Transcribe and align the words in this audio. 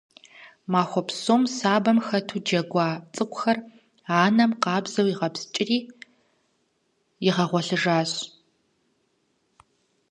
Махуэ 0.71 1.01
псом 1.07 1.41
сабэм 1.55 1.97
хэту 2.07 2.37
джэгуа 2.45 2.87
цӏыкӏухэр 3.13 3.57
анэм 4.25 4.51
къабзэу 4.61 5.07
игъэпскӏири 5.11 5.79
игъэгъуэлъыжащ. 7.27 8.11